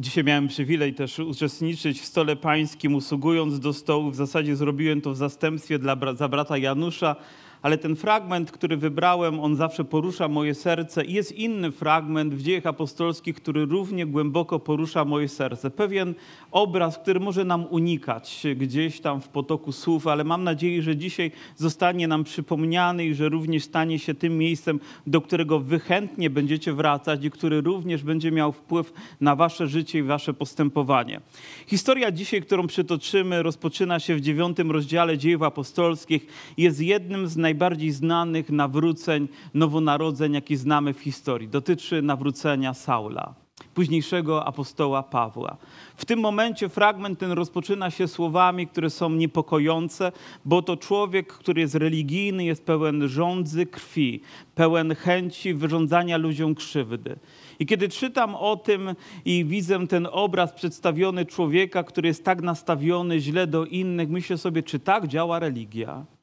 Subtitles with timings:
[0.00, 4.10] Dzisiaj miałem przywilej też uczestniczyć w stole pańskim, usługując do stołu.
[4.10, 7.16] W zasadzie zrobiłem to w zastępstwie dla, za brata Janusza,
[7.62, 11.04] ale ten fragment, który wybrałem, on zawsze porusza moje serce.
[11.04, 15.70] I jest inny fragment w dziejach apostolskich, który równie głęboko porusza moje serce.
[15.70, 16.14] Pewien
[16.50, 21.30] obraz, który może nam unikać gdzieś tam w potoku słów, ale mam nadzieję, że dzisiaj
[21.56, 26.72] zostanie nam przypomniany i że również stanie się tym miejscem, do którego wy chętnie będziecie
[26.72, 31.20] wracać i który również będzie miał wpływ na wasze życie i wasze postępowanie.
[31.66, 36.26] Historia dzisiaj, którą przytoczymy, rozpoczyna się w dziewiątym rozdziale dziejów apostolskich.
[36.56, 41.48] Jest jednym z najbardziej znanych nawróceń, nowonarodzeń, jakie znamy w historii.
[41.48, 43.34] Dotyczy nawrócenia Saula,
[43.74, 45.56] późniejszego apostoła Pawła.
[45.96, 50.12] W tym momencie fragment ten rozpoczyna się słowami, które są niepokojące,
[50.44, 54.20] bo to człowiek, który jest religijny, jest pełen żądzy krwi,
[54.54, 57.18] pełen chęci wyrządzania ludziom krzywdy.
[57.58, 58.94] I kiedy czytam o tym
[59.24, 64.62] i widzę ten obraz przedstawiony człowieka, który jest tak nastawiony źle do innych, myślę sobie,
[64.62, 66.17] czy tak działa religia?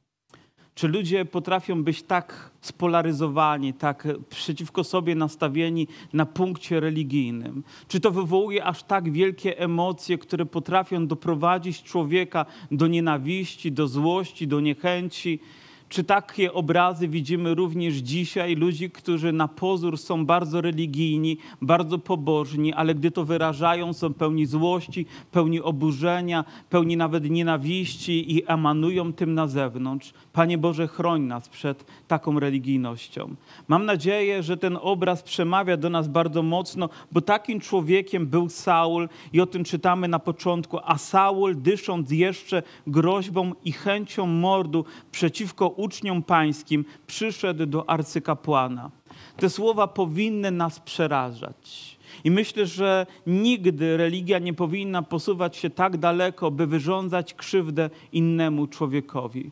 [0.76, 7.62] Czy ludzie potrafią być tak spolaryzowani, tak przeciwko sobie nastawieni na punkcie religijnym?
[7.88, 14.48] Czy to wywołuje aż tak wielkie emocje, które potrafią doprowadzić człowieka do nienawiści, do złości,
[14.48, 15.40] do niechęci?
[15.88, 18.54] Czy takie obrazy widzimy również dzisiaj?
[18.54, 24.46] Ludzi, którzy na pozór są bardzo religijni, bardzo pobożni, ale gdy to wyrażają, są pełni
[24.46, 30.12] złości, pełni oburzenia, pełni nawet nienawiści i emanują tym na zewnątrz.
[30.36, 33.34] Panie Boże, chroń nas przed taką religijnością.
[33.68, 39.08] Mam nadzieję, że ten obraz przemawia do nas bardzo mocno, bo takim człowiekiem był Saul
[39.32, 40.78] i o tym czytamy na początku.
[40.84, 48.90] A Saul, dysząc jeszcze groźbą i chęcią mordu przeciwko uczniom pańskim, przyszedł do arcykapłana.
[49.36, 51.96] Te słowa powinny nas przerażać.
[52.24, 58.66] I myślę, że nigdy religia nie powinna posuwać się tak daleko, by wyrządzać krzywdę innemu
[58.66, 59.50] człowiekowi.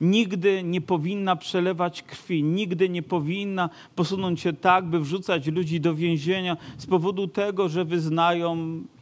[0.00, 5.94] Nigdy nie powinna przelewać krwi, nigdy nie powinna posunąć się tak, by wrzucać ludzi do
[5.94, 8.56] więzienia z powodu tego, że wyznają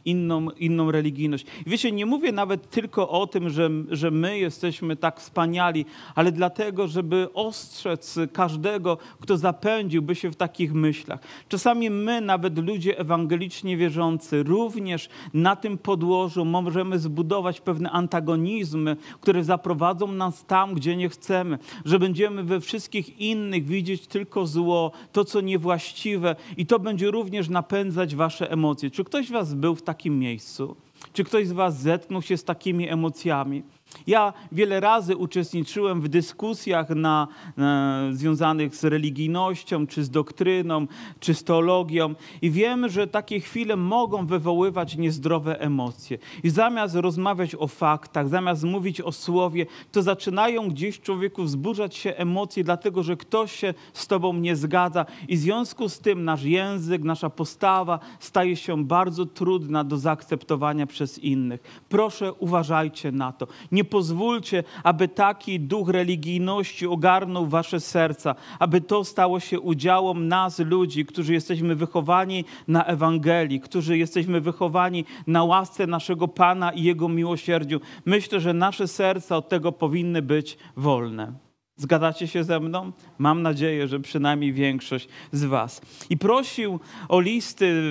[0.04, 1.46] inną, inną religijność.
[1.66, 5.84] I wiecie, nie mówię nawet tylko o tym, że, że my jesteśmy tak wspaniali,
[6.14, 11.20] ale dlatego, żeby ostrzec każdego, kto zapędziłby się w takich myślach.
[11.48, 19.44] Czasami my, nawet ludzie ewangelicznie wierzący, również na tym podłożu możemy zbudować pewne antagonizmy, które
[19.44, 25.24] zaprowadzą nas tam, gdzie nie chcemy, że będziemy we wszystkich innych widzieć tylko zło, to,
[25.24, 28.90] co niewłaściwe i to będzie również napędzać wasze emocje.
[28.90, 30.76] Czy ktoś was był w takim miejscu?
[31.12, 33.62] Czy ktoś z was zetknął się z takimi emocjami?
[34.06, 40.86] Ja wiele razy uczestniczyłem w dyskusjach na, na, związanych z religijnością, czy z doktryną,
[41.20, 46.18] czy z teologią, i wiem, że takie chwile mogą wywoływać niezdrowe emocje.
[46.42, 52.14] I zamiast rozmawiać o faktach, zamiast mówić o słowie, to zaczynają gdzieś człowieku wzburzać się
[52.16, 56.42] emocje, dlatego że ktoś się z tobą nie zgadza, i w związku z tym nasz
[56.42, 61.82] język, nasza postawa staje się bardzo trudna do zaakceptowania przez innych.
[61.88, 63.46] Proszę, uważajcie na to.
[63.72, 70.58] Nie pozwólcie, aby taki duch religijności ogarnął wasze serca, aby to stało się udziałem nas,
[70.58, 77.08] ludzi, którzy jesteśmy wychowani na Ewangelii, którzy jesteśmy wychowani na łasce naszego Pana i Jego
[77.08, 77.80] miłosierdziu.
[78.04, 81.43] Myślę, że nasze serca od tego powinny być wolne.
[81.76, 82.92] Zgadzacie się ze mną?
[83.18, 85.80] Mam nadzieję, że przynajmniej większość z Was.
[86.10, 87.82] I prosił o listy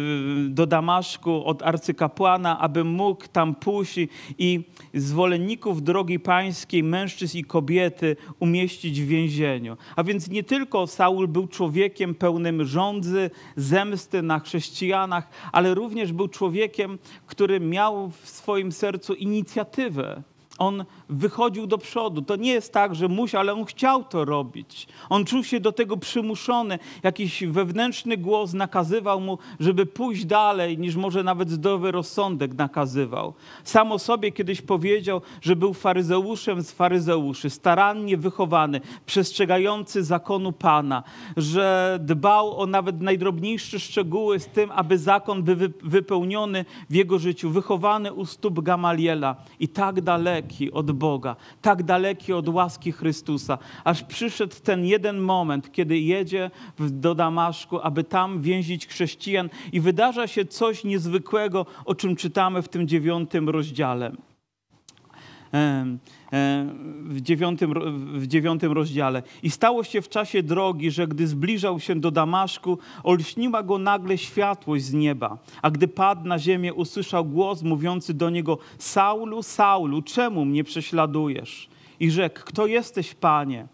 [0.49, 3.99] do Damaszku od arcykapłana, aby mógł tam pójść
[4.37, 9.77] i zwolenników drogi pańskiej, mężczyzn i kobiety umieścić w więzieniu.
[9.95, 16.27] A więc nie tylko Saul był człowiekiem pełnym żądzy, zemsty na chrześcijanach, ale również był
[16.27, 20.23] człowiekiem, który miał w swoim sercu inicjatywę
[20.63, 22.21] on wychodził do przodu.
[22.21, 24.87] To nie jest tak, że musiał, ale on chciał to robić.
[25.09, 26.79] On czuł się do tego przymuszony.
[27.03, 33.33] Jakiś wewnętrzny głos nakazywał mu, żeby pójść dalej, niż może nawet zdrowy rozsądek nakazywał.
[33.63, 41.03] Sam o sobie kiedyś powiedział, że był faryzeuszem z faryzeuszy, starannie wychowany, przestrzegający zakonu Pana,
[41.37, 47.49] że dbał o nawet najdrobniejsze szczegóły z tym, aby zakon był wypełniony w jego życiu,
[47.49, 53.57] wychowany u stóp Gamaliela i tak daleko daleki od Boga, tak daleki od łaski Chrystusa,
[53.83, 60.27] aż przyszedł ten jeden moment, kiedy jedzie do Damaszku, aby tam więzić chrześcijan i wydarza
[60.27, 64.11] się coś niezwykłego, o czym czytamy w tym dziewiątym rozdziale.
[65.51, 65.99] em,
[67.03, 67.73] w dziewiątym,
[68.19, 69.23] w dziewiątym rozdziale.
[69.43, 74.17] I stało się w czasie drogi, że gdy zbliżał się do Damaszku, olśniła go nagle
[74.17, 75.37] światłość z nieba.
[75.61, 81.69] A gdy padł na ziemię, usłyszał głos mówiący do niego: Saulu, Saulu, czemu mnie prześladujesz?
[81.99, 83.67] I rzekł: Kto jesteś, panie?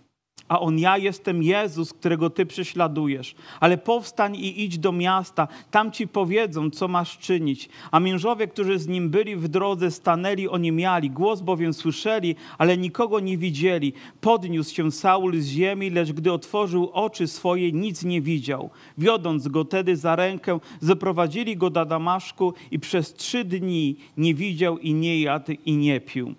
[0.50, 3.36] A on, ja jestem Jezus, którego ty prześladujesz.
[3.60, 7.70] Ale powstań i idź do miasta, tam ci powiedzą, co masz czynić.
[7.92, 11.10] A mężowie, którzy z nim byli w drodze, stanęli oniemiali.
[11.10, 13.94] Głos bowiem słyszeli, ale nikogo nie widzieli.
[14.22, 18.70] Podniósł się Saul z ziemi, lecz gdy otworzył oczy swoje, nic nie widział.
[18.98, 24.78] Wiodąc go tedy za rękę, zaprowadzili go do Damaszku i przez trzy dni nie widział
[24.78, 26.36] i nie jadł i nie pił.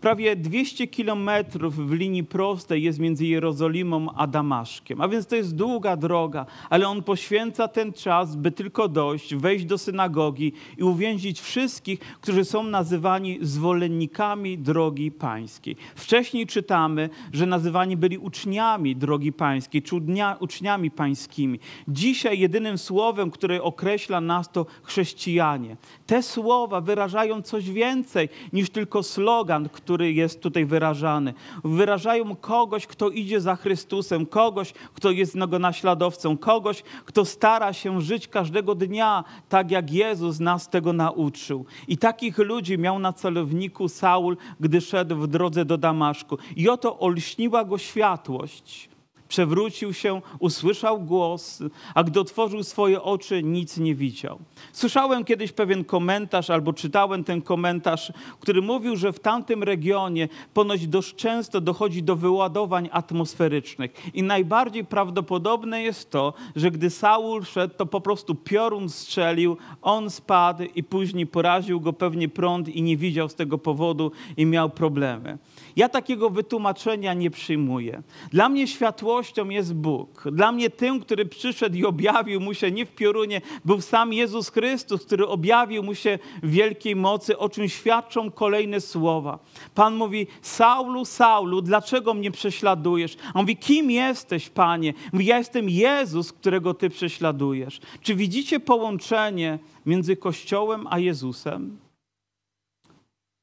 [0.00, 5.00] Prawie 200 kilometrów w linii prostej jest między Jerozolimą a Damaszkiem.
[5.00, 9.64] A więc to jest długa droga, ale on poświęca ten czas, by tylko dojść, wejść
[9.64, 15.76] do synagogi i uwięzić wszystkich, którzy są nazywani zwolennikami drogi pańskiej.
[15.94, 21.58] Wcześniej czytamy, że nazywani byli uczniami drogi pańskiej, czy udnia- uczniami pańskimi.
[21.88, 25.76] Dzisiaj jedynym słowem, które określa nas, to chrześcijanie.
[26.06, 31.34] Te słowa wyrażają coś więcej niż tylko slogan, który jest tutaj wyrażany.
[31.64, 38.00] Wyrażają kogoś, kto idzie za Chrystusem, kogoś, kto jest jego naśladowcą, kogoś, kto stara się
[38.00, 41.64] żyć każdego dnia tak, jak Jezus nas tego nauczył.
[41.88, 46.38] I takich ludzi miał na celowniku Saul, gdy szedł w drodze do Damaszku.
[46.56, 48.90] I oto olśniła go światłość.
[49.30, 51.62] Przewrócił się, usłyszał głos,
[51.94, 54.38] a gdy otworzył swoje oczy, nic nie widział.
[54.72, 60.86] Słyszałem kiedyś pewien komentarz, albo czytałem ten komentarz, który mówił, że w tamtym regionie ponoć
[60.86, 63.90] dość często dochodzi do wyładowań atmosferycznych.
[64.14, 70.10] I najbardziej prawdopodobne jest to, że gdy Saul szedł, to po prostu piorun strzelił, on
[70.10, 74.70] spadł i później poraził go pewnie prąd i nie widział z tego powodu i miał
[74.70, 75.38] problemy.
[75.76, 78.02] Ja takiego wytłumaczenia nie przyjmuję.
[78.32, 80.24] Dla mnie światłością jest Bóg.
[80.32, 84.48] Dla mnie tym, który przyszedł i objawił mu się nie w piorunie, był sam Jezus
[84.48, 89.38] Chrystus, który objawił mu się w wielkiej mocy, o czym świadczą kolejne słowa.
[89.74, 93.16] Pan mówi, Saulu, Saulu, dlaczego mnie prześladujesz?
[93.34, 94.94] A on mówi, kim jesteś, Panie?
[95.12, 97.80] Mówi, ja jestem Jezus, którego Ty prześladujesz.
[98.02, 101.89] Czy widzicie połączenie między Kościołem a Jezusem?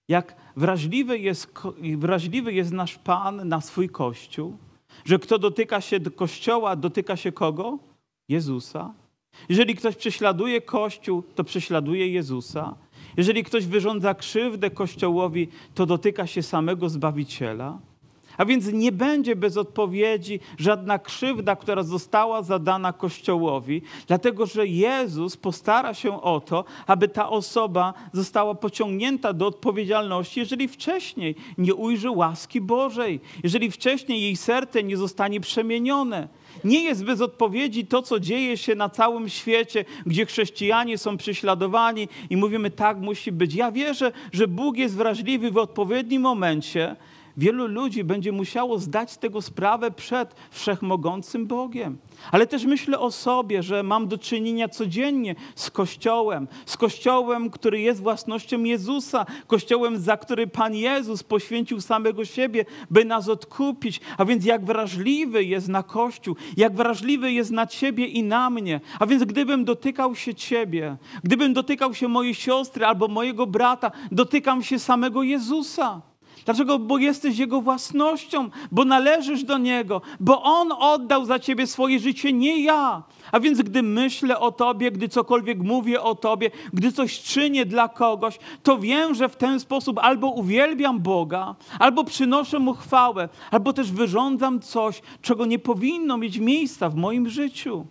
[0.08, 1.54] Jak wrażliwy jest,
[1.98, 4.58] wrażliwy jest nasz Pan na swój Kościół,
[5.06, 7.80] że kto dotyka się do Kościoła, dotyka się kogo?
[8.30, 8.94] Jezusa.
[9.50, 12.76] Jeżeli ktoś prześladuje Kościół, to prześladuje Jezusa.
[13.18, 17.80] Jeżeli ktoś wyrządza krzywdę Kościołowi, to dotyka się samego Zbawiciela.
[18.38, 25.38] A więc nie będzie bez odpowiedzi żadna krzywda, która została zadana Kościołowi, dlatego że Jezus
[25.38, 32.10] postara się o to, aby ta osoba została pociągnięta do odpowiedzialności, jeżeli wcześniej nie ujrzy
[32.10, 36.28] łaski Bożej, jeżeli wcześniej jej serce nie zostanie przemienione.
[36.64, 42.08] Nie jest bez odpowiedzi to, co dzieje się na całym świecie, gdzie chrześcijanie są prześladowani
[42.30, 43.56] i mówimy, tak musi być.
[43.56, 46.96] Ja wierzę, że Bóg jest wrażliwy w odpowiednim momencie.
[47.38, 51.98] Wielu ludzi będzie musiało zdać z tego sprawę przed wszechmogącym Bogiem.
[52.32, 57.82] Ale też myślę o sobie, że mam do czynienia codziennie z Kościołem, z Kościołem, który
[57.82, 64.02] jest własnością Jezusa, Kościołem, za który Pan Jezus poświęcił samego siebie, by nas odkupić.
[64.18, 68.82] A więc jak wrażliwy jest na Kościół, jak wrażliwy jest na Ciebie i na mnie.
[69.00, 74.64] A więc gdybym dotykał się Ciebie, gdybym dotykał się mojej siostry albo mojego brata, dotykam
[74.64, 76.07] się samego Jezusa.
[76.48, 76.80] Dlaczego?
[76.80, 82.34] Bo jesteś Jego własnością, bo należysz do Niego, bo On oddał za Ciebie swoje życie,
[82.34, 83.04] nie ja.
[83.32, 87.90] A więc gdy myślę o Tobie, gdy cokolwiek mówię o Tobie, gdy coś czynię dla
[87.90, 93.74] kogoś, to wiem, że w ten sposób albo uwielbiam Boga, albo przynoszę Mu chwałę, albo
[93.74, 97.86] też wyrządzam coś, czego nie powinno mieć miejsca w moim życiu.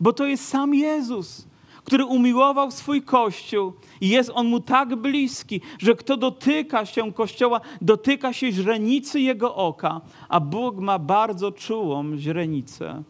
[0.00, 1.46] Bo to jest sam Jezus
[1.84, 7.60] który umiłował swój Kościół i jest on mu tak bliski, że kto dotyka się Kościoła,
[7.80, 13.02] dotyka się źrenicy jego oka, a Bóg ma bardzo czułą źrenicę.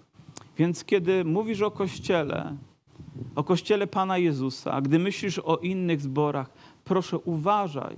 [0.59, 2.57] Więc kiedy mówisz o Kościele,
[3.37, 6.51] o Kościele Pana Jezusa, a gdy myślisz o innych zborach,
[6.85, 7.97] proszę uważaj.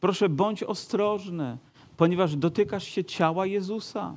[0.00, 1.58] Proszę bądź ostrożny,
[1.96, 4.14] ponieważ dotykasz się ciała Jezusa.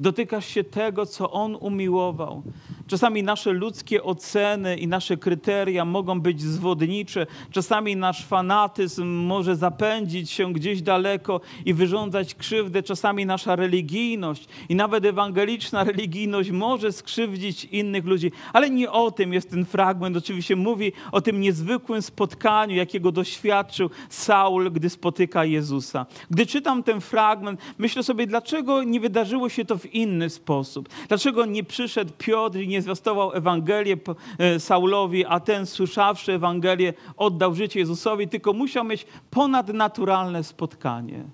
[0.00, 2.42] Dotykasz się tego, co On umiłował.
[2.86, 7.26] Czasami nasze ludzkie oceny i nasze kryteria mogą być zwodnicze.
[7.50, 12.82] Czasami nasz fanatyzm może zapędzić się gdzieś daleko i wyrządzać krzywdę.
[12.82, 18.32] Czasami nasza religijność i nawet ewangeliczna religijność może skrzywdzić innych ludzi.
[18.52, 20.16] Ale nie o tym jest ten fragment.
[20.16, 26.06] Oczywiście mówi o tym niezwykłym spotkaniu, jakiego doświadczył Saul, gdy spotyka Jezusa.
[26.30, 30.88] Gdy czytam ten fragment, myślę sobie, dlaczego nie wydarzyło się to w inny sposób?
[31.08, 33.96] Dlaczego nie przyszedł Piotr i nie zwiastował Ewangelię
[34.38, 41.24] e, Saulowi, a ten słyszawszy Ewangelię oddał życie Jezusowi, tylko musiał mieć ponadnaturalne spotkanie.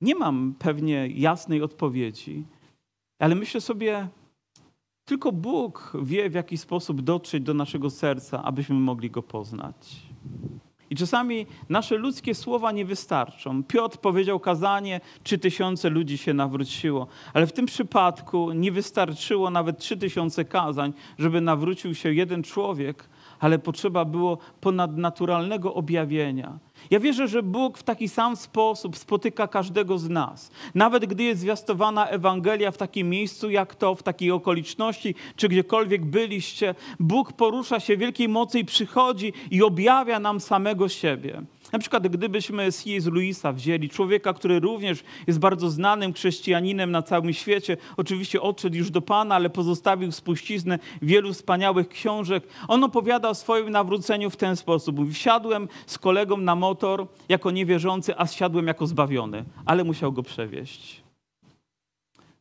[0.00, 2.44] Nie mam pewnie jasnej odpowiedzi,
[3.18, 4.08] ale myślę sobie,
[5.04, 9.96] tylko Bóg wie, w jaki sposób dotrzeć do naszego serca, abyśmy mogli go poznać.
[10.94, 13.64] I czasami nasze ludzkie słowa nie wystarczą.
[13.64, 19.78] Piotr powiedział kazanie, trzy tysiące ludzi się nawróciło, ale w tym przypadku nie wystarczyło nawet
[19.78, 23.08] trzy tysiące kazań, żeby nawrócił się jeden człowiek,
[23.44, 26.58] ale potrzeba było ponadnaturalnego objawienia.
[26.90, 30.50] Ja wierzę, że Bóg w taki sam sposób spotyka każdego z nas.
[30.74, 36.04] Nawet gdy jest zwiastowana Ewangelia w takim miejscu jak to, w takiej okoliczności, czy gdziekolwiek
[36.04, 41.42] byliście, Bóg porusza się wielkiej mocy i przychodzi i objawia nam samego siebie.
[41.74, 43.06] Na przykład gdybyśmy C.S.
[43.06, 48.90] Louisa wzięli, człowieka, który również jest bardzo znanym chrześcijaninem na całym świecie, oczywiście odszedł już
[48.90, 52.44] do Pana, ale pozostawił spuściznę wielu wspaniałych książek.
[52.68, 54.96] On opowiada o swoim nawróceniu w ten sposób.
[55.12, 61.03] Wsiadłem z kolegą na motor jako niewierzący, a zsiadłem jako zbawiony, ale musiał go przewieźć.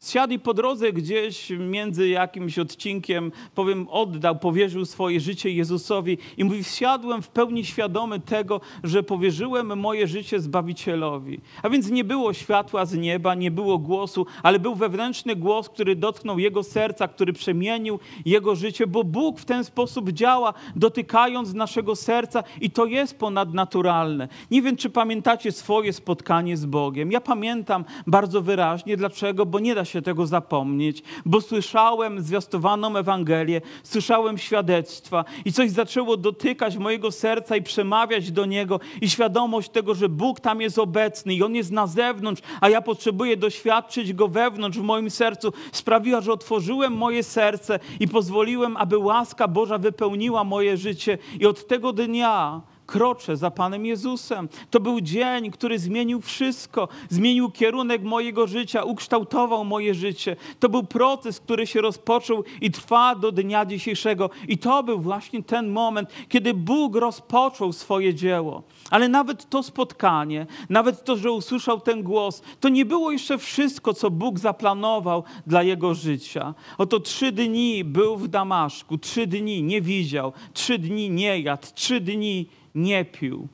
[0.03, 6.43] Zsiadł i po drodze gdzieś między jakimś odcinkiem, powiem, oddał, powierzył swoje życie Jezusowi i
[6.43, 11.39] mówi, wsiadłem w pełni świadomy tego, że powierzyłem moje życie Zbawicielowi.
[11.61, 15.95] A więc nie było światła z nieba, nie było głosu, ale był wewnętrzny głos, który
[15.95, 21.95] dotknął jego serca, który przemienił jego życie, bo Bóg w ten sposób działa, dotykając naszego
[21.95, 24.27] serca i to jest ponadnaturalne.
[24.51, 27.11] Nie wiem, czy pamiętacie swoje spotkanie z Bogiem.
[27.11, 28.97] Ja pamiętam bardzo wyraźnie.
[28.97, 29.45] Dlaczego?
[29.45, 35.71] Bo nie da się się tego zapomnieć, bo słyszałem zwiastowaną Ewangelię, słyszałem świadectwa i coś
[35.71, 40.79] zaczęło dotykać mojego serca i przemawiać do niego i świadomość tego, że Bóg tam jest
[40.79, 45.53] obecny i On jest na zewnątrz, a ja potrzebuję doświadczyć Go wewnątrz w moim sercu,
[45.71, 51.17] sprawiła, że otworzyłem moje serce i pozwoliłem, aby łaska Boża wypełniła moje życie.
[51.39, 54.49] I od tego dnia kroczę za Panem Jezusem.
[54.69, 60.35] To był dzień, który zmienił wszystko, zmienił kierunek mojego życia, ukształtował moje życie.
[60.59, 64.29] To był proces, który się rozpoczął i trwa do dnia dzisiejszego.
[64.47, 68.63] I to był właśnie ten moment, kiedy Bóg rozpoczął swoje dzieło.
[68.89, 73.93] Ale nawet to spotkanie, nawet to, że usłyszał ten głos, to nie było jeszcze wszystko,
[73.93, 76.53] co Bóg zaplanował dla jego życia.
[76.77, 81.99] Oto trzy dni był w Damaszku, trzy dni nie widział, trzy dni nie jadł, trzy
[81.99, 83.47] dni nie pił.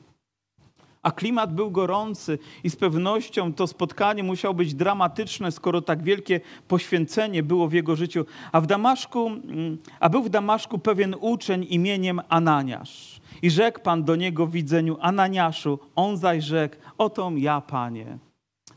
[1.02, 6.40] A klimat był gorący i z pewnością to spotkanie musiało być dramatyczne, skoro tak wielkie
[6.68, 8.24] poświęcenie było w jego życiu.
[8.52, 13.20] A w Damaszku, mm, a był w Damaszku pewien uczeń imieniem Ananiasz.
[13.42, 18.29] I rzekł Pan do niego w widzeniu Ananiaszu, on zaś rzekł, oto ja, Panie.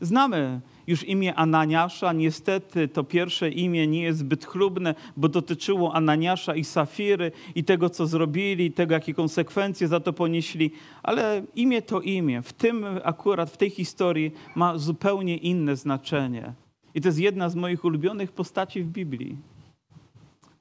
[0.04, 2.12] Znamy już imię Ananiasza.
[2.12, 7.90] Niestety to pierwsze imię nie jest zbyt chlubne, bo dotyczyło Ananiasza i Safiry i tego,
[7.90, 10.70] co zrobili, tego, jakie konsekwencje za to ponieśli.
[11.02, 12.42] Ale imię to imię.
[12.42, 16.52] W tym akurat, w tej historii ma zupełnie inne znaczenie.
[16.94, 19.36] I to jest jedna z moich ulubionych postaci w Biblii.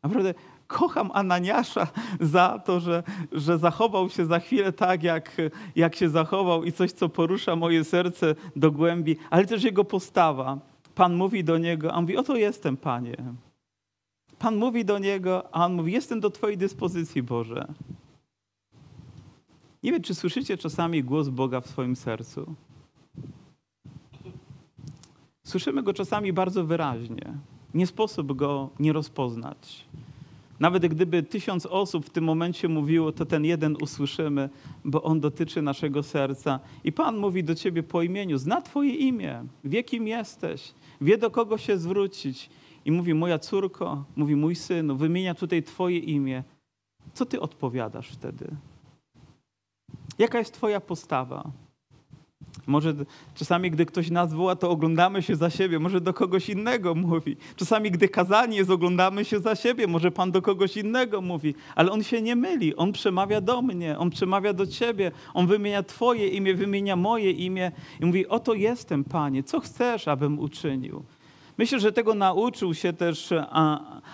[0.03, 0.33] Naprawdę
[0.73, 1.87] kocham Ananiasza
[2.19, 5.37] za to, że, że zachował się za chwilę tak, jak,
[5.75, 10.57] jak się zachował i coś, co porusza moje serce do głębi, ale też jego postawa.
[10.95, 13.17] Pan mówi do niego, a on mówi, oto jestem, Panie.
[14.39, 17.67] Pan mówi do niego, a on mówi, jestem do Twojej dyspozycji, Boże.
[19.83, 22.55] Nie wiem, czy słyszycie czasami głos Boga w swoim sercu.
[25.43, 27.33] Słyszymy go czasami bardzo wyraźnie.
[27.73, 29.85] Nie sposób go nie rozpoznać.
[30.59, 34.49] Nawet gdyby tysiąc osób w tym momencie mówiło, to ten jeden usłyszymy,
[34.85, 36.59] bo on dotyczy naszego serca.
[36.83, 41.31] I Pan mówi do ciebie po imieniu, zna Twoje imię, wie kim jesteś, wie do
[41.31, 42.49] kogo się zwrócić.
[42.85, 46.43] I mówi, moja córko, mówi, mój synu, wymienia tutaj Twoje imię.
[47.13, 48.47] Co Ty odpowiadasz wtedy?
[50.19, 51.51] Jaka jest Twoja postawa?
[52.67, 52.93] Może
[53.35, 57.37] czasami, gdy ktoś nas woła, to oglądamy się za siebie, może do kogoś innego mówi.
[57.55, 61.55] Czasami, gdy kazanie jest, oglądamy się za siebie, może Pan do kogoś innego mówi.
[61.75, 65.83] Ale On się nie myli, On przemawia do mnie, On przemawia do Ciebie, On wymienia
[65.83, 71.03] Twoje imię, wymienia moje imię i mówi, oto jestem, Panie, co chcesz, abym uczynił?
[71.57, 73.33] Myślę, że tego nauczył się też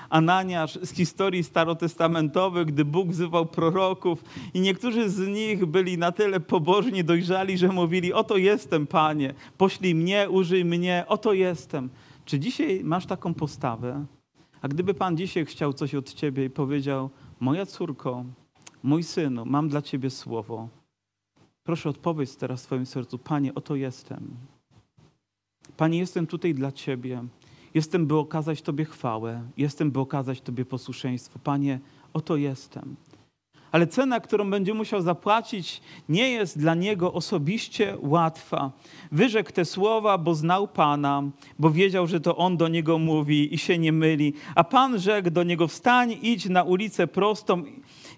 [0.09, 6.39] Ananiasz z historii starotestamentowych, gdy Bóg wzywał proroków i niektórzy z nich byli na tyle
[6.39, 11.89] pobożni, dojrzali, że mówili, oto jestem, Panie, poślij mnie, użyj mnie, oto jestem.
[12.25, 14.05] Czy dzisiaj masz taką postawę?
[14.61, 18.25] A gdyby Pan dzisiaj chciał coś od Ciebie i powiedział, moja córko,
[18.83, 20.69] mój synu, mam dla Ciebie słowo.
[21.63, 24.37] Proszę odpowiedz teraz w swoim sercu, Panie, oto jestem.
[25.79, 27.23] Panie, jestem tutaj dla Ciebie.
[27.73, 29.43] Jestem, by okazać Tobie chwałę.
[29.57, 31.39] Jestem, by okazać Tobie posłuszeństwo.
[31.43, 31.79] Panie,
[32.13, 32.95] oto jestem.
[33.71, 38.71] Ale cena, którą będzie musiał zapłacić, nie jest dla niego osobiście łatwa.
[39.11, 41.23] Wyrzekł te słowa, bo znał Pana,
[41.59, 44.33] bo wiedział, że to On do niego mówi i się nie myli.
[44.55, 47.63] A Pan rzekł do niego: Wstań, idź na ulicę prostą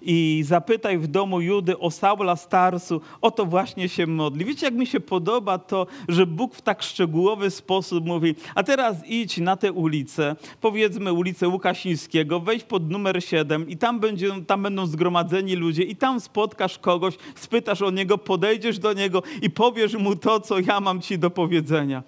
[0.01, 4.46] i zapytaj w domu Judy o Saula Starsu, o to właśnie się modli.
[4.46, 9.08] Wiecie, jak mi się podoba to, że Bóg w tak szczegółowy sposób mówi, a teraz
[9.08, 14.63] idź na tę ulicę, powiedzmy ulicę Łukasińskiego, wejdź pod numer 7 i tam, będzie, tam
[14.63, 19.93] będą zgromadzeni ludzie i tam spotkasz kogoś, spytasz o niego, podejdziesz do niego i powiesz
[19.93, 22.03] mu to, co ja mam ci do powiedzenia.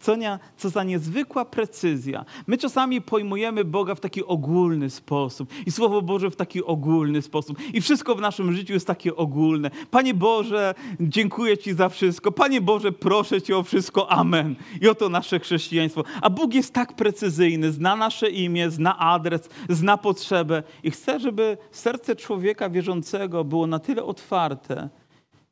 [0.00, 2.24] Co, nie, co za niezwykła precyzja.
[2.46, 7.58] My czasami pojmujemy Boga w taki ogólny sposób i Słowo Boże w taki ogólny sposób.
[7.72, 9.70] I wszystko w naszym życiu jest takie ogólne.
[9.90, 12.32] Panie Boże, dziękuję Ci za wszystko.
[12.32, 14.10] Panie Boże, proszę Cię o wszystko.
[14.10, 14.54] Amen.
[14.80, 16.04] I oto nasze chrześcijaństwo.
[16.22, 21.58] A Bóg jest tak precyzyjny, zna nasze imię, zna adres, zna potrzebę i chce, żeby
[21.70, 24.88] serce człowieka wierzącego było na tyle otwarte,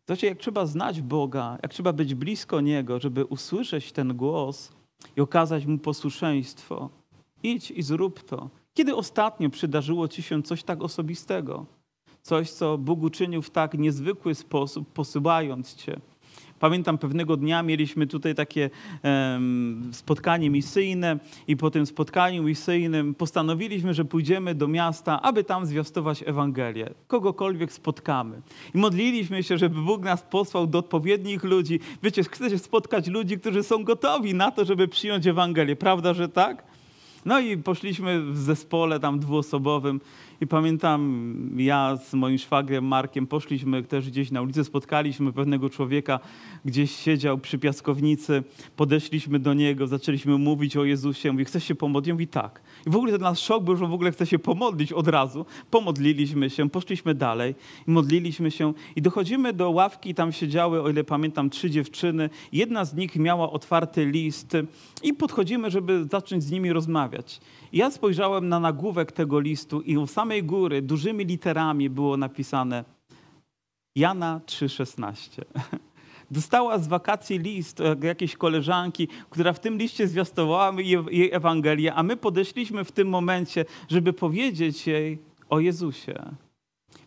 [0.09, 4.73] Zobaczcie, jak trzeba znać Boga, jak trzeba być blisko Niego, żeby usłyszeć ten głos
[5.17, 6.91] i okazać Mu posłuszeństwo.
[7.43, 8.51] Idź i zrób to.
[8.75, 11.67] Kiedy ostatnio przydarzyło Ci się coś tak osobistego?
[12.23, 16.01] Coś, co Bóg uczynił w tak niezwykły sposób, posyłając Cię
[16.61, 18.71] Pamiętam pewnego dnia mieliśmy tutaj takie
[19.93, 26.25] spotkanie misyjne i po tym spotkaniu misyjnym postanowiliśmy, że pójdziemy do miasta, aby tam zwiastować
[26.27, 26.91] Ewangelię.
[27.07, 28.41] Kogokolwiek spotkamy.
[28.75, 31.81] I modliliśmy się, żeby Bóg nas posłał do odpowiednich ludzi.
[32.03, 35.77] Wiecie, chcecie spotkać ludzi, którzy są gotowi na to, żeby przyjąć Ewangelię.
[35.77, 36.65] Prawda, że tak?
[37.25, 40.01] No i poszliśmy w zespole tam dwuosobowym
[40.41, 46.21] i pamiętam, ja z moim szwagrem Markiem poszliśmy też gdzieś na ulicę, spotkaliśmy pewnego człowieka,
[46.65, 48.43] gdzieś siedział przy piaskownicy,
[48.77, 51.33] podeszliśmy do niego, zaczęliśmy mówić o Jezusie.
[51.33, 52.13] Mówi, chcesz się pomodlić?
[52.13, 52.61] Mówi, tak.
[52.87, 55.09] I w ogóle to dla nas szok był, że w ogóle chce się pomodlić od
[55.09, 55.47] razu.
[55.71, 57.55] Pomodliliśmy się, poszliśmy dalej
[57.87, 62.31] modliliśmy się i dochodzimy do ławki, tam siedziały, o ile pamiętam, trzy dziewczyny.
[62.53, 64.57] Jedna z nich miała otwarty list
[65.03, 67.41] i podchodzimy, żeby zacząć z nimi rozmawiać.
[67.73, 72.85] I ja spojrzałem na nagłówek tego listu i u samej góry dużymi literami było napisane
[73.97, 75.43] Jana 3,16.
[76.31, 80.73] Dostała z wakacji list jakiejś koleżanki, która w tym liście zwiastowała
[81.11, 86.37] jej Ewangelię, a my podeszliśmy w tym momencie, żeby powiedzieć jej o Jezusie.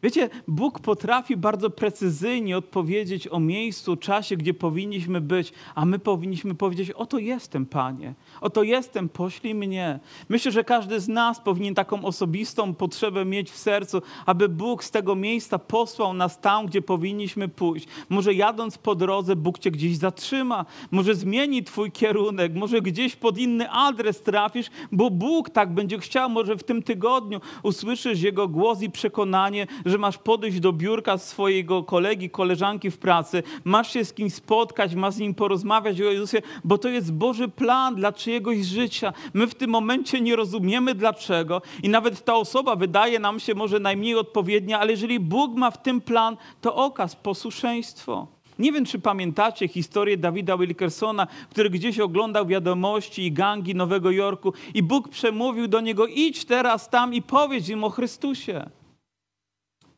[0.04, 6.56] Wiecie, Bóg potrafi bardzo precyzyjnie odpowiedzieć o miejscu, czasie, gdzie powinniśmy być, a my powinniśmy
[6.56, 10.00] powiedzieć: Oto jestem, Panie, oto jestem, poślij mnie.
[10.30, 14.92] Myślę, że każdy z nas powinien taką osobistą potrzebę mieć w sercu, aby Bóg z
[14.92, 17.88] tego miejsca posłał nas tam, gdzie powinniśmy pójść.
[18.10, 23.38] Może jadąc po drodze, Bóg cię gdzieś zatrzyma, może zmieni Twój kierunek, może gdzieś pod
[23.38, 28.82] inny adres trafisz, bo Bóg tak będzie chciał, może w tym tygodniu usłyszysz Jego głos
[28.82, 34.14] i przekonanie, że masz podejść do biurka swojego kolegi, koleżanki w pracy, masz się z
[34.14, 38.58] kimś spotkać, masz z nim porozmawiać o Jezusie, bo to jest Boży plan dla czyjegoś
[38.58, 39.14] życia.
[39.34, 43.80] My w tym momencie nie rozumiemy dlaczego i nawet ta osoba wydaje nam się może
[43.80, 48.28] najmniej odpowiednia, ale jeżeli Bóg ma w tym plan, to okaz, posłuszeństwo.
[48.60, 54.54] Nie wiem, czy pamiętacie historię Dawida Wilkersona, który gdzieś oglądał wiadomości i gangi Nowego Jorku
[54.74, 58.70] i Bóg przemówił do niego, idź teraz tam i powiedz im o Chrystusie.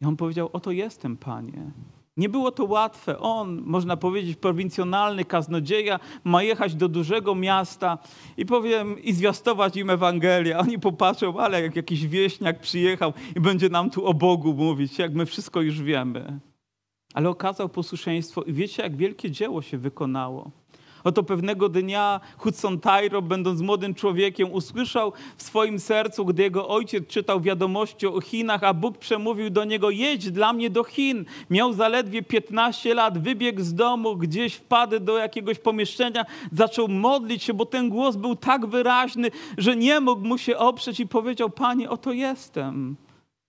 [0.02, 1.72] I on powiedział: Oto jestem, panie.
[2.18, 3.20] Nie było to łatwe.
[3.20, 7.98] On, można powiedzieć, prowincjonalny kaznodzieja, ma jechać do dużego miasta
[8.38, 10.58] i powiem, i zwiastować im Ewangelię.
[10.58, 15.14] Oni popatrzą, ale jak jakiś wieśniak przyjechał i będzie nam tu o Bogu mówić, jak
[15.14, 16.40] my wszystko już wiemy.
[17.14, 20.52] Ale okazał posłuszeństwo i wiecie, jak wielkie dzieło się wykonało.
[21.04, 27.08] Oto pewnego dnia Hudson Tyro, będąc młodym człowiekiem, usłyszał w swoim sercu, gdy jego ojciec
[27.08, 31.26] czytał wiadomości o Chinach, a Bóg przemówił do niego: Jedź dla mnie do Chin.
[31.50, 37.54] Miał zaledwie 15 lat, wybiegł z domu, gdzieś wpadł do jakiegoś pomieszczenia, zaczął modlić się,
[37.54, 41.90] bo ten głos był tak wyraźny, że nie mógł mu się oprzeć i powiedział: Panie,
[41.90, 42.96] oto jestem.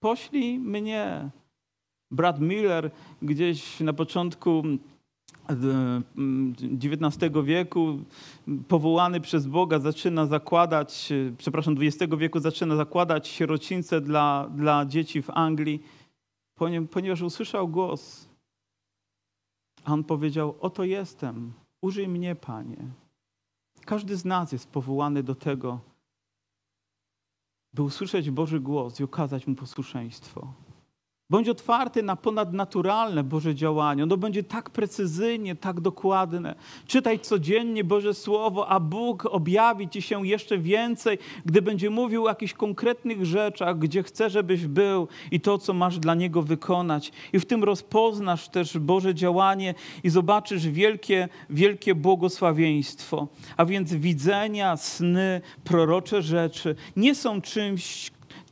[0.01, 1.31] Poślij mnie.
[2.11, 2.91] Brat Miller
[3.23, 4.63] gdzieś na początku
[5.49, 7.99] XIX wieku,
[8.69, 15.31] powołany przez Boga, zaczyna zakładać, przepraszam, XX wieku zaczyna zakładać sierocińce dla, dla dzieci w
[15.31, 15.83] Anglii,
[16.91, 18.29] ponieważ usłyszał głos.
[19.85, 21.53] A on powiedział: Oto jestem,
[21.83, 22.77] użyj mnie, Panie.
[23.85, 25.81] Każdy z nas jest powołany do tego,
[27.75, 30.53] by usłyszeć Boży głos i okazać mu posłuszeństwo.
[31.33, 34.03] Bądź otwarty na ponadnaturalne Boże działanie.
[34.03, 36.55] Ono będzie tak precyzyjnie, tak dokładne.
[36.87, 42.29] Czytaj codziennie Boże Słowo, a Bóg objawi Ci się jeszcze więcej, gdy będzie mówił o
[42.29, 47.13] jakichś konkretnych rzeczach, gdzie chce, żebyś był i to, co masz dla Niego wykonać.
[47.33, 53.29] I w tym rozpoznasz też Boże działanie i zobaczysz wielkie, wielkie błogosławieństwo.
[53.57, 58.11] A więc widzenia, sny, prorocze rzeczy nie są czymś,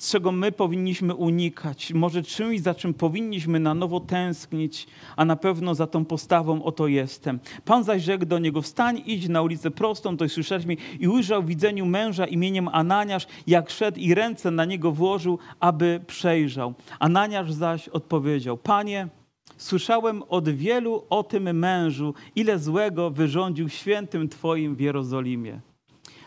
[0.08, 4.86] czego my powinniśmy unikać, może czymś, za czym powinniśmy na nowo tęsknić,
[5.16, 7.40] a na pewno za tą postawą oto jestem.
[7.64, 11.46] Pan zaś rzekł do niego, wstań, idź na ulicę prostą, to słyszeliśmy, i ujrzał w
[11.46, 16.74] widzeniu męża imieniem Ananiasz, jak szedł i ręce na niego włożył, aby przejrzał.
[16.98, 19.08] Ananiasz zaś odpowiedział, Panie,
[19.56, 25.60] Słyszałem od wielu o tym mężu, ile złego wyrządził świętym Twoim w Jerozolimie.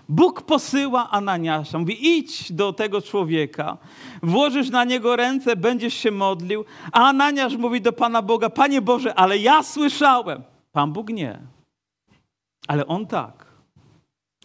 [0.09, 1.79] Bóg posyła Ananiasza.
[1.79, 3.77] Mówi, idź do tego człowieka,
[4.23, 6.65] włożysz na niego ręce, będziesz się modlił.
[6.91, 10.43] A Ananiasz mówi do Pana Boga, Panie Boże, ale ja słyszałem.
[10.71, 11.39] Pan Bóg nie.
[12.67, 13.52] Ale on tak.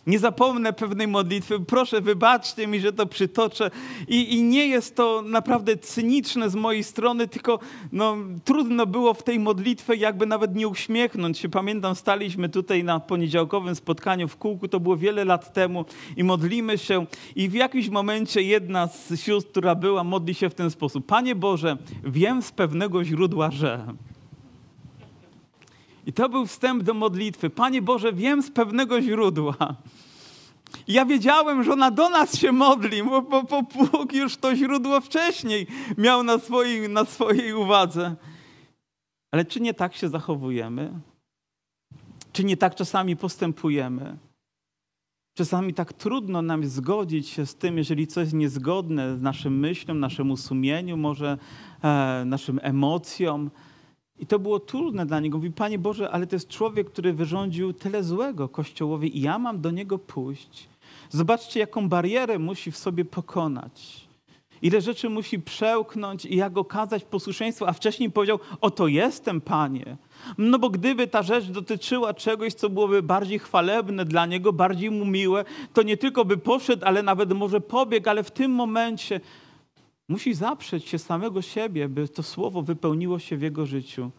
[0.09, 1.61] Nie zapomnę pewnej modlitwy.
[1.61, 3.71] Proszę, wybaczcie mi, że to przytoczę.
[4.09, 7.59] I, I, nie jest to naprawdę cyniczne z mojej strony, tylko
[7.92, 11.49] no, trudno było w tej modlitwie jakby nawet nie uśmiechnąć się.
[11.49, 15.85] Pamiętam, staliśmy tutaj na poniedziałkowym spotkaniu w kółku, to było wiele lat temu
[16.16, 17.07] i modlimy się.
[17.37, 21.07] I w jakimś momencie jedna z sióstr, która była, modli się w ten sposób.
[21.07, 23.87] Panie Boże, wiem z pewnego źródła, że...
[26.09, 27.51] I to był wstęp do modlitwy.
[27.51, 29.55] Panie Boże, wiem z pewnego źródła.
[30.88, 35.01] Ja wiedziałem, że ona do nas się modli, bo, bo, bo Bóg już to źródło
[35.01, 35.66] wcześniej
[35.99, 38.16] miał na swojej, na swojej uwadze.
[39.31, 41.01] Ale czy nie tak się zachowujemy?
[42.33, 44.16] Czy nie tak czasami postępujemy?
[45.35, 49.94] Czasami tak trudno nam zgodzić się z tym, jeżeli coś jest niezgodne z naszym myślą,
[49.94, 51.38] naszemu sumieniu, może
[51.83, 53.51] e, naszym emocjom.
[54.20, 55.38] I to było trudne dla niego.
[55.38, 59.61] Mówi, Panie Boże, ale to jest człowiek, który wyrządził tyle złego Kościołowi i ja mam
[59.61, 60.68] do niego pójść.
[61.11, 64.09] Zobaczcie, jaką barierę musi w sobie pokonać.
[64.62, 69.96] Ile rzeczy musi przełknąć i jak okazać posłuszeństwo, a wcześniej powiedział, oto jestem, Panie.
[70.38, 75.04] No bo gdyby ta rzecz dotyczyła czegoś, co byłoby bardziej chwalebne dla niego, bardziej mu
[75.04, 79.20] miłe, to nie tylko by poszedł, ale nawet może pobiegł, ale w tym momencie
[80.09, 84.11] Musi zaprzeć się samego siebie, by to słowo wypełniło się w jego życiu.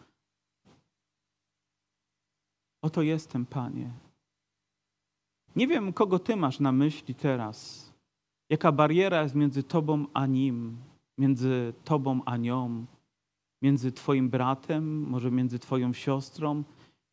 [2.82, 3.90] Oto jestem, Panie.
[5.56, 7.90] Nie wiem, kogo Ty masz na myśli teraz.
[8.50, 10.76] Jaka bariera jest między Tobą a Nim,
[11.18, 12.86] między Tobą a nią,
[13.62, 16.62] między Twoim bratem, może między Twoją siostrą,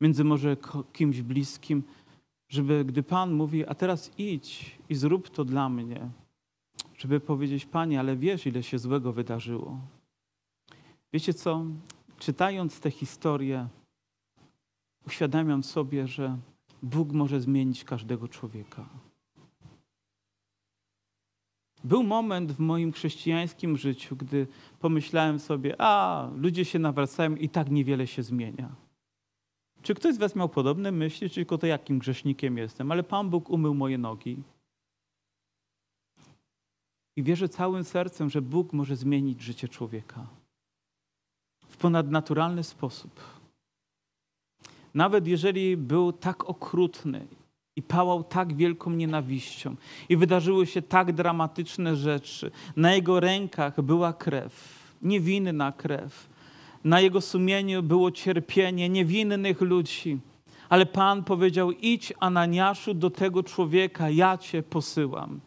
[0.02, 0.58] między może
[0.94, 1.84] kimś bliskim,
[2.50, 6.10] żeby gdy Pan mówi, a teraz idź i zrób to dla mnie,
[6.98, 9.80] żeby powiedzieć, Panie, ale wiesz, ile się złego wydarzyło.
[11.14, 11.66] Wiecie co?
[12.20, 13.68] Czytając tę historię,
[15.08, 16.38] uświadamiam sobie, że
[16.84, 18.90] Bóg może zmienić każdego człowieka.
[21.84, 24.48] Był moment w moim chrześcijańskim życiu, gdy
[24.80, 28.76] pomyślałem sobie, a ludzie się nawracają i tak niewiele się zmienia.
[29.82, 32.92] Czy ktoś z Was miał podobne myśli, czy tylko to jakim grzesznikiem jestem?
[32.92, 34.44] Ale Pan Bóg umył moje nogi.
[37.18, 40.28] I wierzę całym sercem, że Bóg może zmienić życie człowieka
[41.68, 43.20] w ponadnaturalny sposób.
[44.94, 47.28] Nawet jeżeli był tak okrutny
[47.76, 49.76] i pałał tak wielką nienawiścią
[50.10, 56.30] i wydarzyły się tak dramatyczne rzeczy, na jego rękach była krew, niewinna krew,
[56.84, 60.20] na jego sumieniu było cierpienie niewinnych ludzi.
[60.70, 65.40] Ale Pan powiedział: Idź, Ananiaszu, do tego człowieka, ja cię posyłam.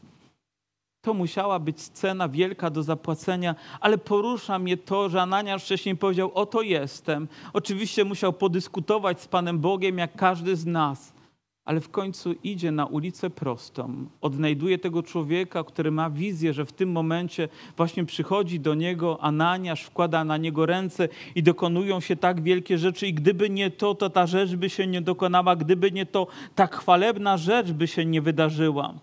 [1.02, 6.30] To musiała być cena wielka do zapłacenia, ale porusza mnie to, że Ananiasz wcześniej powiedział:
[6.34, 7.28] Oto jestem.
[7.52, 11.12] Oczywiście musiał podyskutować z Panem Bogiem, jak każdy z nas,
[11.64, 16.72] ale w końcu idzie na ulicę prostą, odnajduje tego człowieka, który ma wizję, że w
[16.72, 22.42] tym momencie właśnie przychodzi do niego Ananiasz, wkłada na niego ręce i dokonują się tak
[22.42, 23.06] wielkie rzeczy.
[23.06, 26.76] I gdyby nie to, to ta rzecz by się nie dokonała, gdyby nie to, tak
[26.76, 28.94] chwalebna rzecz by się nie wydarzyła.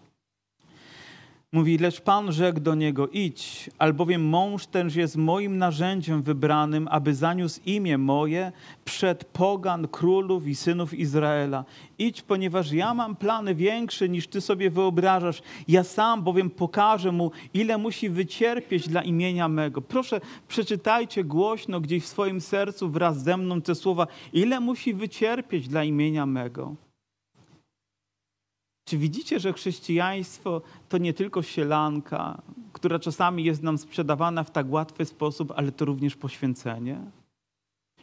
[1.53, 7.15] Mówi, lecz Pan rzekł do niego, idź, albowiem mąż tenż jest moim narzędziem wybranym, aby
[7.15, 8.51] zaniósł imię moje
[8.85, 11.65] przed pogan, królów i synów Izraela.
[11.99, 15.41] Idź, ponieważ ja mam plany większe niż ty sobie wyobrażasz.
[15.67, 19.81] Ja sam bowiem pokażę mu, ile musi wycierpieć dla imienia mego.
[19.81, 25.67] Proszę, przeczytajcie głośno gdzieś w swoim sercu wraz ze mną te słowa, ile musi wycierpieć
[25.67, 26.86] dla imienia mego.
[28.87, 32.41] Czy widzicie, że chrześcijaństwo to nie tylko sielanka,
[32.73, 36.99] która czasami jest nam sprzedawana w tak łatwy sposób, ale to również poświęcenie?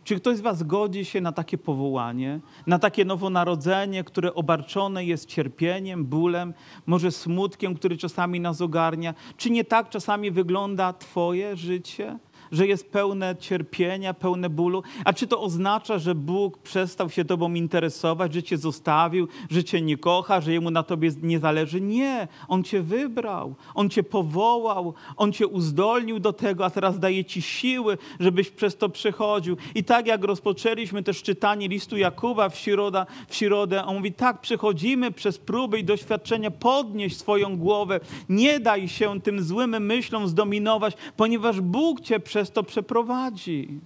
[0.04, 5.28] Czy ktoś z Was godzi się na takie powołanie, na takie nowonarodzenie, które obarczone jest
[5.28, 6.54] cierpieniem, bólem,
[6.86, 9.14] może smutkiem, który czasami nas ogarnia?
[9.36, 12.18] Czy nie tak czasami wygląda Twoje życie?
[12.54, 14.82] Że jest pełne cierpienia, pełne bólu?
[15.04, 19.82] A czy to oznacza, że Bóg przestał się Tobą interesować, że Cię zostawił, że Cię
[19.82, 21.80] nie kocha, że Jemu na Tobie nie zależy?
[21.80, 27.24] Nie, On Cię wybrał, On Cię powołał, On Cię uzdolnił do tego, a teraz daje
[27.24, 29.56] Ci siły, żebyś przez to przechodził.
[29.74, 34.40] I tak jak rozpoczęliśmy też czytanie listu Jakuba w środę, w środę on mówi, tak,
[34.40, 40.96] przechodzimy przez próby i doświadczenia, podnieś swoją głowę, nie daj się tym złym myślom zdominować,
[41.16, 43.80] ponieważ Bóg Cię przez przez to przeprowadzi.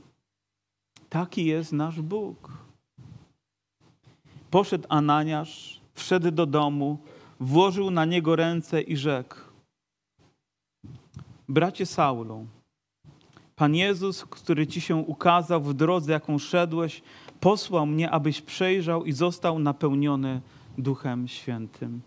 [1.09, 2.53] Taki jest nasz Bóg.
[4.51, 6.99] Poszedł Ananiasz, wszedł do domu,
[7.40, 9.37] włożył na niego ręce i rzekł:
[11.49, 12.47] Bracie Saulu,
[13.57, 17.03] Pan Jezus, który ci się ukazał w drodze, jaką szedłeś,
[17.40, 20.40] posłał mnie, abyś przejrzał i został napełniony
[20.79, 22.01] Duchem Świętym.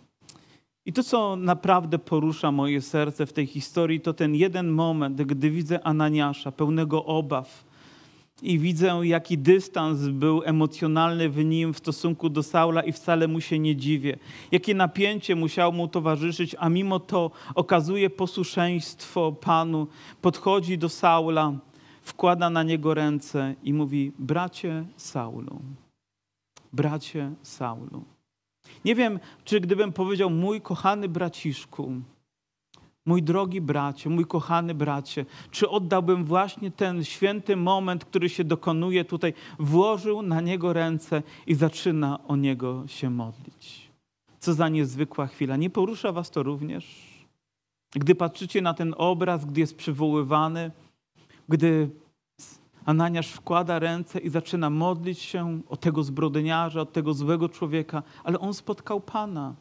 [0.85, 5.51] I to, co naprawdę porusza moje serce w tej historii, to ten jeden moment, gdy
[5.51, 7.71] widzę Ananiasza, pełnego obaw,
[8.41, 13.41] i widzę, jaki dystans był emocjonalny w nim w stosunku do Saula, i wcale mu
[13.41, 14.17] się nie dziwię.
[14.51, 19.87] Jakie napięcie musiało mu towarzyszyć, a mimo to okazuje posłuszeństwo Panu,
[20.21, 21.53] podchodzi do Saula,
[22.01, 25.61] wkłada na niego ręce i mówi: Bracie Saulu,
[26.73, 28.10] bracie Saulu.
[28.85, 31.91] Nie wiem, czy gdybym powiedział, mój kochany braciszku,
[33.05, 39.05] mój drogi bracie, mój kochany bracie, czy oddałbym właśnie ten święty moment, który się dokonuje
[39.05, 43.91] tutaj, włożył na niego ręce i zaczyna o niego się modlić.
[44.39, 45.55] Co za niezwykła chwila.
[45.55, 47.11] Nie porusza was to również?
[47.95, 50.71] Gdy patrzycie na ten obraz, gdy jest przywoływany,
[51.49, 51.89] gdy
[52.85, 58.39] Ananiasz wkłada ręce i zaczyna modlić się o tego zbrodniarza, o tego złego człowieka, ale
[58.39, 59.55] on spotkał Pana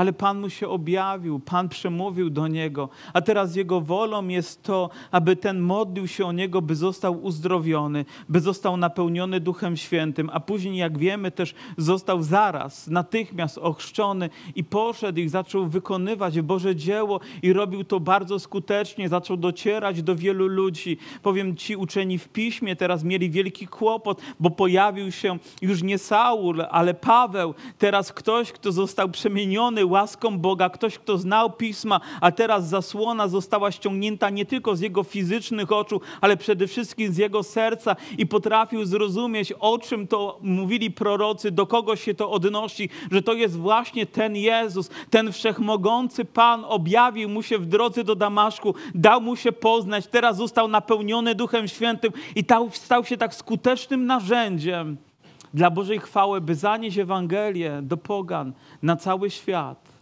[0.00, 4.90] ale Pan mu się objawił, Pan przemówił do niego, a teraz jego wolą jest to,
[5.10, 10.40] aby ten modlił się o niego, by został uzdrowiony, by został napełniony Duchem Świętym, a
[10.40, 17.20] później, jak wiemy, też został zaraz, natychmiast ochrzczony i poszedł i zaczął wykonywać Boże dzieło
[17.42, 20.98] i robił to bardzo skutecznie, zaczął docierać do wielu ludzi.
[21.22, 26.62] Powiem ci, uczeni w piśmie teraz mieli wielki kłopot, bo pojawił się już nie Saul,
[26.70, 32.68] ale Paweł, teraz ktoś, kto został przemieniony łaską Boga, ktoś, kto znał pisma, a teraz
[32.68, 37.96] zasłona została ściągnięta nie tylko z jego fizycznych oczu, ale przede wszystkim z jego serca
[38.18, 43.32] i potrafił zrozumieć, o czym to mówili prorocy, do kogo się to odnosi, że to
[43.32, 49.20] jest właśnie ten Jezus, ten wszechmogący Pan objawił mu się w drodze do Damaszku, dał
[49.20, 55.09] mu się poznać, teraz został napełniony Duchem Świętym i stał się tak skutecznym narzędziem
[55.54, 59.92] dla Bożej chwały, by zanieść Ewangelię do pogan na cały świat.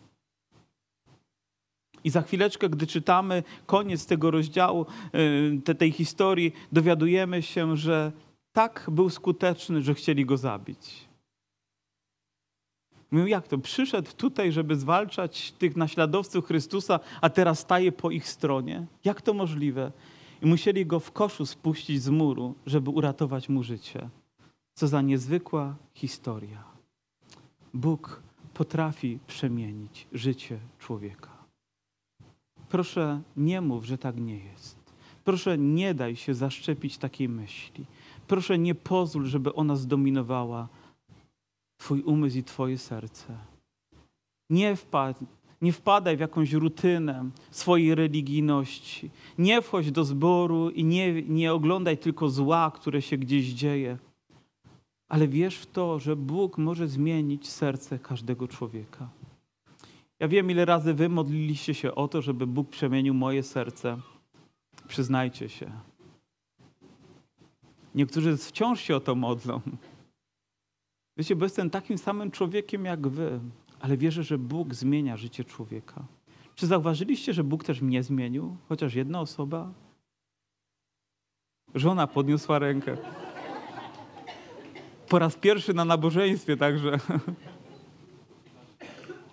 [2.05, 4.87] I za chwileczkę, gdy czytamy koniec tego rozdziału,
[5.69, 8.13] y, tej historii, dowiadujemy się, że
[8.53, 11.09] tak był skuteczny, że chcieli go zabić.
[13.11, 13.59] Mówią, jak to?
[13.59, 18.87] Przyszedł tutaj, żeby zwalczać tych naśladowców Chrystusa, a teraz staje po ich stronie.
[19.05, 19.93] Jak to możliwe?
[20.43, 24.09] I musieli go w koszu spuścić z muru, żeby uratować mu życie.
[24.79, 26.65] Co za niezwykła historia.
[27.75, 28.23] Bóg
[28.55, 31.31] potrafi przemienić życie człowieka.
[32.69, 34.77] Proszę, nie mów, że tak nie jest.
[35.25, 37.85] Proszę, nie daj się zaszczepić takiej myśli.
[38.27, 40.69] Proszę, nie pozwól, żeby ona zdominowała
[41.79, 43.39] Twój umysł i Twoje serce.
[44.51, 45.21] Nie, wpad,
[45.63, 49.11] nie wpadaj w jakąś rutynę swojej religijności.
[49.39, 53.99] Nie wchodź do zboru i nie, nie oglądaj tylko zła, które się gdzieś dzieje
[55.09, 59.09] ale wierz w to, że Bóg może zmienić serce każdego człowieka.
[60.21, 64.01] Ja wiem, ile razy wy modliliście się o to, żeby Bóg przemienił moje serce.
[64.89, 65.71] Przyznajcie się.
[67.95, 69.61] Niektórzy wciąż się o to modlą.
[71.17, 73.41] Wiecie, bo jestem takim samym człowiekiem jak wy,
[73.81, 76.05] ale wierzę, że Bóg zmienia życie człowieka.
[76.55, 78.57] Czy zauważyliście, że Bóg też mnie zmienił?
[78.69, 79.73] Chociaż jedna osoba?
[81.75, 82.97] Żona podniosła rękę.
[85.09, 86.99] Po raz pierwszy na nabożeństwie także.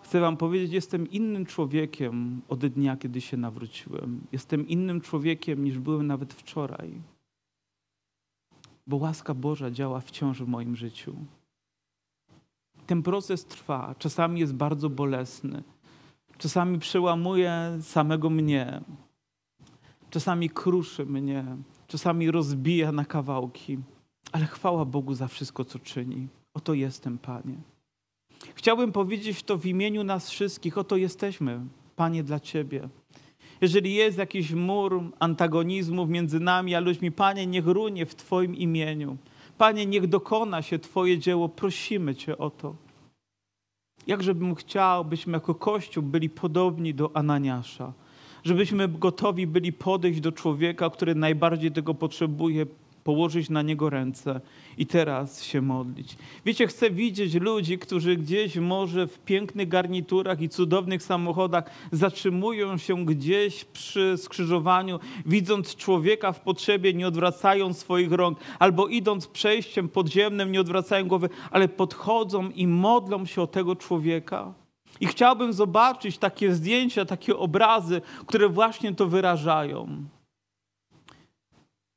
[0.04, 4.22] Chcę wam powiedzieć, jestem innym człowiekiem od dnia, kiedy się nawróciłem.
[4.32, 7.02] Jestem innym człowiekiem niż byłem nawet wczoraj.
[8.88, 11.16] Bo łaska Boża działa wciąż w moim życiu.
[12.88, 15.64] Ten proces trwa, czasami jest bardzo bolesny,
[16.38, 18.82] czasami przełamuje samego mnie,
[20.10, 21.46] czasami kruszy mnie,
[21.88, 23.78] czasami rozbija na kawałki,
[24.32, 26.28] ale chwała Bogu za wszystko, co czyni.
[26.54, 27.56] Oto jestem, Panie.
[28.56, 30.78] Chciałbym powiedzieć to w imieniu nas wszystkich.
[30.78, 31.60] Oto jesteśmy,
[31.96, 32.90] Panie, dla Ciebie.
[33.62, 39.18] Jeżeli jest jakiś mur antagonizmów między nami a ludźmi, Panie, niech runie w Twoim imieniu.
[39.58, 41.50] Panie, niech dokona się Twoje dzieło.
[41.50, 42.76] Prosimy Cię o to.
[44.08, 47.94] Jakżebym chciał, byśmy jako Kościół byli podobni do Ananiasza.
[48.44, 52.66] Żebyśmy gotowi byli podejść do człowieka, który najbardziej tego potrzebuje,
[53.06, 54.42] położyć na niego ręce
[54.78, 56.18] i teraz się modlić.
[56.46, 63.06] Wiecie, chcę widzieć ludzi, którzy gdzieś może w pięknych garniturach i cudownych samochodach zatrzymują się
[63.06, 70.52] gdzieś przy skrzyżowaniu, widząc człowieka w potrzebie, nie odwracają swoich rąk, albo idąc przejściem podziemnym,
[70.52, 74.54] nie odwracają głowy, ale podchodzą i modlą się o tego człowieka.
[75.00, 80.06] I chciałbym zobaczyć takie zdjęcia, takie obrazy, które właśnie to wyrażają.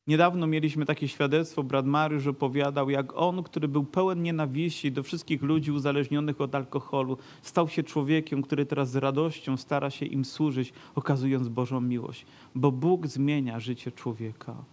[0.09, 5.43] Niedawno mieliśmy takie świadectwo, brat Mariusz opowiadał, jak on, który był pełen nienawiści do wszystkich
[5.43, 10.73] ludzi uzależnionych od alkoholu, stał się człowiekiem, który teraz z radością stara się im służyć,
[10.95, 12.27] okazując Bożą miłość.
[12.55, 14.65] Bo Bóg zmienia życie człowieka.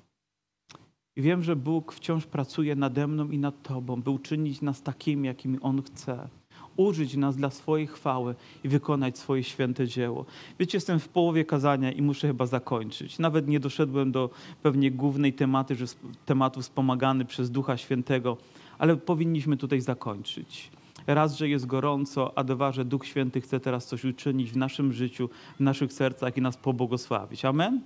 [1.15, 5.27] I wiem, że Bóg wciąż pracuje nade mną i nad Tobą, by uczynić nas takimi,
[5.27, 6.29] jakimi On chce
[6.77, 10.25] użyć nas dla swojej chwały i wykonać swoje święte dzieło.
[10.59, 13.19] Wiecie, jestem w połowie kazania i muszę chyba zakończyć.
[13.19, 14.29] Nawet nie doszedłem do
[14.63, 15.85] pewnie głównej tematy, że
[16.25, 18.37] tematu wspomagany przez Ducha Świętego,
[18.77, 20.71] ale powinniśmy tutaj zakończyć.
[21.07, 24.93] Raz, że jest gorąco, a dwa, że Duch Święty chce teraz coś uczynić w naszym
[24.93, 27.45] życiu, w naszych sercach i nas pobłogosławić.
[27.45, 27.81] Amen?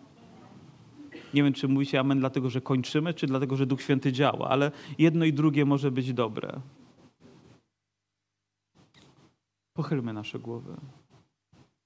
[1.33, 4.71] Nie wiem, czy mówicie amen dlatego, że kończymy, czy dlatego, że Duch Święty działa, ale
[4.97, 6.59] jedno i drugie może być dobre.
[9.79, 10.75] Pochylmy nasze głowy.